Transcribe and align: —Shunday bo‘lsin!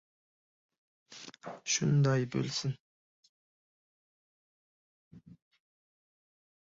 —Shunday 1.73 2.23
bo‘lsin! 2.37 2.73